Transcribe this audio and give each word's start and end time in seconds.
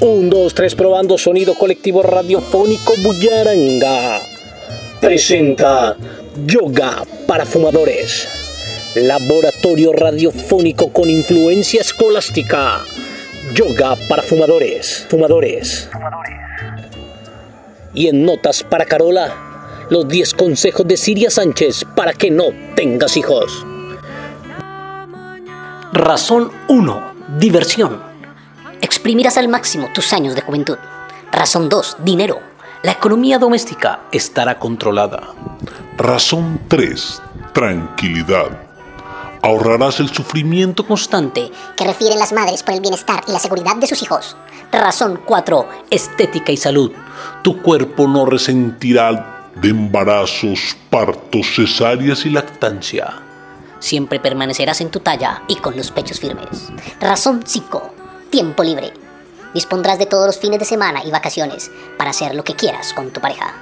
Un, 0.00 0.28
dos, 0.28 0.52
tres, 0.52 0.74
probando 0.74 1.16
sonido 1.16 1.54
colectivo 1.54 2.02
radiofónico 2.02 2.92
Bullaranga. 3.02 4.20
Presenta 5.00 5.96
Yoga 6.46 7.02
para 7.26 7.46
Fumadores. 7.46 8.28
Laboratorio 8.94 9.92
radiofónico 9.92 10.92
con 10.92 11.08
influencia 11.08 11.80
escolástica. 11.80 12.82
Yoga 13.54 13.96
para 14.08 14.22
fumadores. 14.22 15.06
Fumadores. 15.08 15.88
Y 17.94 18.08
en 18.08 18.24
notas 18.24 18.62
para 18.62 18.84
Carola, 18.84 19.86
los 19.88 20.08
10 20.08 20.34
consejos 20.34 20.86
de 20.86 20.96
Siria 20.96 21.30
Sánchez 21.30 21.84
para 21.94 22.12
que 22.12 22.30
no 22.30 22.46
tengas 22.74 23.16
hijos. 23.16 23.64
Razón 25.92 26.50
1. 26.68 27.14
Diversión. 27.38 28.15
Exprimirás 28.80 29.36
al 29.38 29.48
máximo 29.48 29.88
tus 29.92 30.12
años 30.12 30.34
de 30.34 30.42
juventud. 30.42 30.78
Razón 31.32 31.68
2. 31.68 31.98
Dinero. 32.04 32.40
La 32.82 32.92
economía 32.92 33.38
doméstica 33.38 34.00
estará 34.12 34.58
controlada. 34.58 35.34
Razón 35.96 36.60
3. 36.68 37.22
Tranquilidad. 37.52 38.66
Ahorrarás 39.42 40.00
el 40.00 40.08
sufrimiento 40.12 40.86
constante 40.86 41.50
que 41.76 41.84
refieren 41.84 42.18
las 42.18 42.32
madres 42.32 42.62
por 42.62 42.74
el 42.74 42.80
bienestar 42.80 43.22
y 43.26 43.32
la 43.32 43.38
seguridad 43.38 43.76
de 43.76 43.86
sus 43.86 44.02
hijos. 44.02 44.36
Razón 44.72 45.20
4. 45.24 45.68
Estética 45.90 46.52
y 46.52 46.56
salud. 46.56 46.92
Tu 47.42 47.62
cuerpo 47.62 48.06
no 48.06 48.26
resentirá 48.26 49.50
de 49.54 49.68
embarazos, 49.70 50.76
partos, 50.90 51.46
cesáreas 51.54 52.26
y 52.26 52.30
lactancia. 52.30 53.22
Siempre 53.78 54.20
permanecerás 54.20 54.80
en 54.80 54.90
tu 54.90 55.00
talla 55.00 55.42
y 55.48 55.56
con 55.56 55.76
los 55.76 55.90
pechos 55.90 56.20
firmes. 56.20 56.72
Razón 57.00 57.42
5. 57.44 57.95
Tiempo 58.30 58.64
libre. 58.64 58.92
Dispondrás 59.54 59.98
de 59.98 60.06
todos 60.06 60.26
los 60.26 60.38
fines 60.38 60.58
de 60.58 60.64
semana 60.64 61.02
y 61.04 61.10
vacaciones 61.10 61.70
para 61.96 62.10
hacer 62.10 62.34
lo 62.34 62.44
que 62.44 62.54
quieras 62.54 62.92
con 62.92 63.10
tu 63.10 63.20
pareja. 63.20 63.54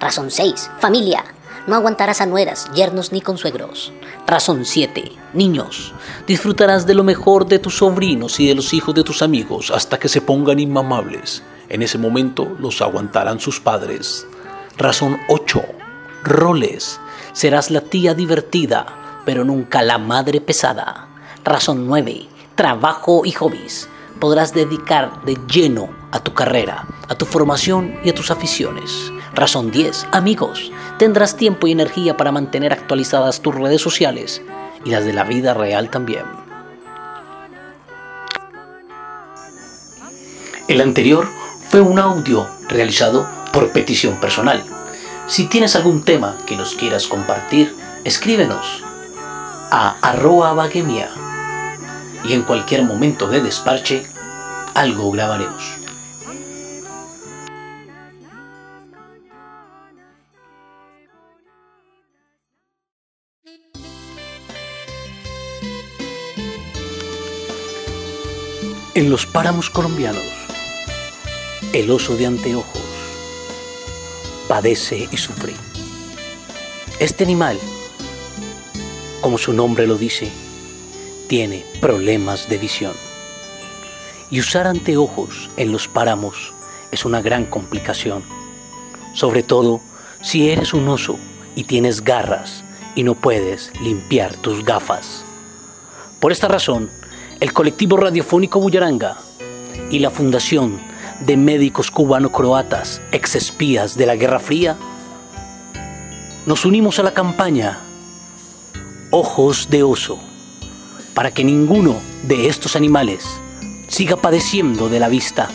Razón 0.00 0.30
6. 0.30 0.70
Familia. 0.78 1.24
No 1.66 1.74
aguantarás 1.76 2.20
a 2.20 2.26
nueras, 2.26 2.70
yernos 2.72 3.12
ni 3.12 3.20
consuegros. 3.20 3.92
Razón 4.26 4.64
7. 4.64 5.12
Niños. 5.34 5.92
Disfrutarás 6.26 6.86
de 6.86 6.94
lo 6.94 7.04
mejor 7.04 7.46
de 7.46 7.58
tus 7.58 7.78
sobrinos 7.78 8.40
y 8.40 8.48
de 8.48 8.54
los 8.54 8.72
hijos 8.72 8.94
de 8.94 9.04
tus 9.04 9.22
amigos 9.22 9.70
hasta 9.70 9.98
que 9.98 10.08
se 10.08 10.20
pongan 10.20 10.58
inmamables. 10.58 11.42
En 11.68 11.82
ese 11.82 11.98
momento 11.98 12.56
los 12.58 12.80
aguantarán 12.80 13.40
sus 13.40 13.60
padres. 13.60 14.26
Razón 14.78 15.20
8. 15.28 15.62
Roles. 16.22 17.00
Serás 17.32 17.70
la 17.70 17.80
tía 17.80 18.14
divertida, 18.14 19.22
pero 19.24 19.44
nunca 19.44 19.82
la 19.82 19.98
madre 19.98 20.40
pesada. 20.40 21.08
Razón 21.44 21.86
9. 21.86 22.28
Trabajo 22.54 23.22
y 23.24 23.32
hobbies. 23.32 23.88
Podrás 24.22 24.54
dedicar 24.54 25.20
de 25.24 25.36
lleno 25.48 25.90
a 26.12 26.20
tu 26.20 26.32
carrera, 26.32 26.86
a 27.08 27.16
tu 27.16 27.26
formación 27.26 27.98
y 28.04 28.10
a 28.10 28.14
tus 28.14 28.30
aficiones. 28.30 29.10
Razón 29.34 29.72
10. 29.72 30.06
Amigos. 30.12 30.70
Tendrás 30.96 31.36
tiempo 31.36 31.66
y 31.66 31.72
energía 31.72 32.16
para 32.16 32.30
mantener 32.30 32.72
actualizadas 32.72 33.40
tus 33.40 33.52
redes 33.52 33.82
sociales 33.82 34.40
y 34.84 34.90
las 34.90 35.04
de 35.04 35.12
la 35.12 35.24
vida 35.24 35.54
real 35.54 35.90
también. 35.90 36.22
El 40.68 40.80
anterior 40.80 41.26
fue 41.68 41.80
un 41.80 41.98
audio 41.98 42.46
realizado 42.68 43.26
por 43.52 43.72
petición 43.72 44.20
personal. 44.20 44.62
Si 45.26 45.48
tienes 45.48 45.74
algún 45.74 46.04
tema 46.04 46.36
que 46.46 46.56
nos 46.56 46.76
quieras 46.76 47.08
compartir, 47.08 47.74
escríbenos 48.04 48.84
a 49.72 49.96
arroba 50.00 50.68
y 52.24 52.32
en 52.32 52.42
cualquier 52.42 52.84
momento 52.84 53.26
de 53.26 53.40
desparche 53.40 54.11
algo 54.74 55.10
grabaremos. 55.10 55.78
En 68.94 69.10
los 69.10 69.26
páramos 69.26 69.70
colombianos, 69.70 70.22
el 71.72 71.90
oso 71.90 72.16
de 72.16 72.26
anteojos 72.26 72.82
padece 74.48 75.08
y 75.10 75.16
sufre. 75.16 75.54
Este 76.98 77.24
animal 77.24 77.58
como 79.22 79.38
su 79.38 79.52
nombre 79.52 79.86
lo 79.86 79.96
dice, 79.96 80.28
tiene 81.28 81.64
problemas 81.80 82.48
de 82.48 82.58
visión. 82.58 83.11
Y 84.32 84.40
usar 84.40 84.66
anteojos 84.66 85.50
en 85.58 85.72
los 85.72 85.88
páramos 85.88 86.54
es 86.90 87.04
una 87.04 87.20
gran 87.20 87.44
complicación, 87.44 88.24
sobre 89.12 89.42
todo 89.42 89.82
si 90.22 90.48
eres 90.48 90.72
un 90.72 90.88
oso 90.88 91.18
y 91.54 91.64
tienes 91.64 92.02
garras 92.02 92.64
y 92.94 93.02
no 93.02 93.14
puedes 93.14 93.70
limpiar 93.82 94.34
tus 94.36 94.64
gafas. 94.64 95.26
Por 96.18 96.32
esta 96.32 96.48
razón, 96.48 96.88
el 97.40 97.52
colectivo 97.52 97.98
radiofónico 97.98 98.58
Bullaranga 98.58 99.18
y 99.90 99.98
la 99.98 100.10
Fundación 100.10 100.80
de 101.20 101.36
Médicos 101.36 101.90
Cubano-Croatas, 101.90 103.02
ex 103.12 103.34
espías 103.34 103.98
de 103.98 104.06
la 104.06 104.16
Guerra 104.16 104.40
Fría, 104.40 104.78
nos 106.46 106.64
unimos 106.64 106.98
a 106.98 107.02
la 107.02 107.12
campaña 107.12 107.80
ojos 109.10 109.68
de 109.68 109.82
oso, 109.82 110.18
para 111.12 111.32
que 111.32 111.44
ninguno 111.44 111.96
de 112.22 112.48
estos 112.48 112.76
animales 112.76 113.41
siga 113.92 114.16
padeciendo 114.16 114.88
de 114.88 114.98
la 114.98 115.10
vista. 115.10 115.50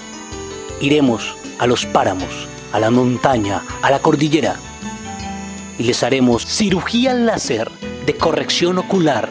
Iremos 0.79 1.35
a 1.57 1.65
los 1.65 1.87
páramos, 1.87 2.47
a 2.71 2.79
la 2.79 2.91
montaña, 2.91 3.63
a 3.81 3.89
la 3.89 3.99
cordillera 3.99 4.57
y 5.79 5.83
les 5.83 6.03
haremos 6.03 6.45
cirugía 6.45 7.15
láser 7.15 7.71
de 8.05 8.15
corrección 8.15 8.77
ocular 8.77 9.27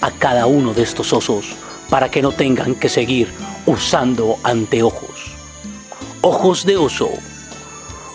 a 0.00 0.10
cada 0.10 0.46
uno 0.46 0.74
de 0.74 0.82
estos 0.82 1.12
osos 1.12 1.54
para 1.88 2.10
que 2.10 2.20
no 2.20 2.32
tengan 2.32 2.74
que 2.74 2.88
seguir 2.88 3.32
usando 3.64 4.38
anteojos. 4.42 5.32
Ojos 6.20 6.66
de 6.66 6.76
oso, 6.76 7.10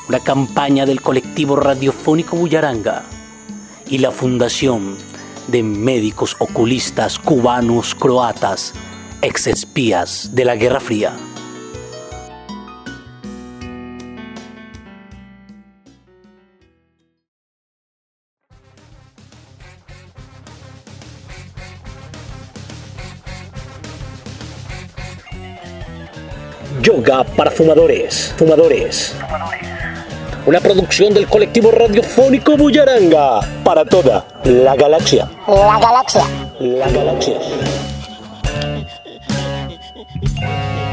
una 0.09 0.19
campaña 0.19 0.85
del 0.85 1.01
colectivo 1.01 1.55
radiofónico 1.55 2.35
Bullaranga 2.35 3.05
y 3.87 3.99
la 3.99 4.11
Fundación 4.11 4.97
de 5.47 5.63
Médicos 5.63 6.35
Oculistas 6.39 7.17
Cubanos 7.17 7.95
Croatas, 7.95 8.73
ex 9.21 9.47
espías 9.47 10.29
de 10.33 10.45
la 10.45 10.55
Guerra 10.55 10.79
Fría. 10.79 11.13
Yoga 26.81 27.23
para 27.23 27.51
fumadores. 27.51 28.33
Fumadores. 28.37 29.15
Una 30.45 30.59
producción 30.61 31.13
del 31.13 31.27
colectivo 31.27 31.71
radiofónico 31.71 32.55
Bullaranga 32.55 33.41
para 33.63 33.83
toda 33.85 34.25
la 34.45 34.75
galaxia. 34.75 35.29
La 35.47 35.77
galaxia. 35.77 36.23
La 36.59 36.89
galaxia. 36.89 37.37
Música 40.15 40.88